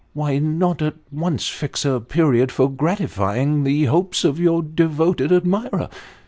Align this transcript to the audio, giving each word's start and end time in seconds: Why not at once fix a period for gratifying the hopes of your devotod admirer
Why 0.13 0.39
not 0.39 0.81
at 0.81 0.95
once 1.11 1.47
fix 1.47 1.85
a 1.85 1.99
period 1.99 2.51
for 2.51 2.71
gratifying 2.71 3.63
the 3.63 3.85
hopes 3.85 4.23
of 4.23 4.39
your 4.39 4.63
devotod 4.63 5.31
admirer 5.31 5.89